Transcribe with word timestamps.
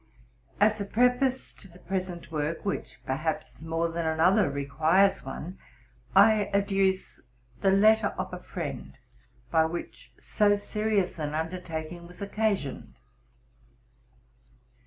As 0.59 0.81
a 0.81 0.85
preface 0.85 1.53
to 1.53 1.67
the 1.67 1.77
present 1.77 2.31
work, 2.31 2.65
which, 2.65 2.99
perhaps, 3.05 3.61
more 3.61 3.87
than 3.87 4.07
another, 4.07 4.49
requires 4.49 5.23
one, 5.23 5.59
I 6.15 6.49
adduce 6.55 7.19
the 7.59 7.69
letter 7.69 8.07
of 8.17 8.33
a 8.33 8.39
friena 8.39 8.93
by 9.51 9.65
which 9.65 10.11
so 10.17 10.55
serious 10.55 11.19
an 11.19 11.35
undertaking 11.35 12.07
was 12.07 12.19
occasioned. 12.19 12.95